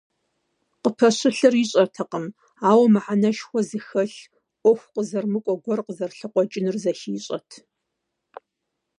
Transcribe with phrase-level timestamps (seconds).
[0.81, 2.25] Къыпэщылъыр ищӀэртэкъым,
[2.69, 4.17] ауэ мыхьэнэшхуэ зыхэлъ,
[4.61, 7.49] ӏуэху къызэрымыкӏуэ гуэр къызэрылъыкъуэкӏынур зыхищӏэрт.